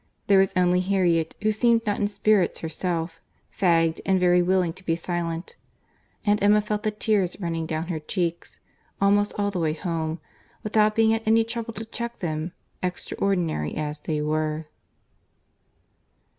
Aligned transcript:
There 0.25 0.39
was 0.39 0.51
only 0.55 0.79
Harriet, 0.79 1.35
who 1.43 1.51
seemed 1.51 1.85
not 1.85 1.99
in 1.99 2.07
spirits 2.07 2.61
herself, 2.61 3.21
fagged, 3.55 4.01
and 4.03 4.19
very 4.19 4.41
willing 4.41 4.73
to 4.73 4.83
be 4.83 4.95
silent; 4.95 5.55
and 6.25 6.41
Emma 6.41 6.59
felt 6.59 6.81
the 6.81 6.89
tears 6.89 7.39
running 7.39 7.67
down 7.67 7.85
her 7.89 7.99
cheeks 7.99 8.57
almost 8.99 9.31
all 9.37 9.51
the 9.51 9.59
way 9.59 9.73
home, 9.73 10.19
without 10.63 10.95
being 10.95 11.13
at 11.13 11.21
any 11.27 11.43
trouble 11.43 11.73
to 11.75 11.85
check 11.85 12.17
them, 12.17 12.51
extraordinary 12.81 13.75
as 13.75 13.99
they 13.99 14.23
were. 14.23 14.65